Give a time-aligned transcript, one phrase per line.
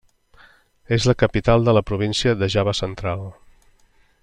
[0.97, 3.25] És la capital de la província de Java Central.